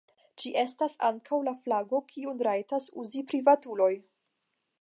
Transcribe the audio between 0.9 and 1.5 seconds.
ankaŭ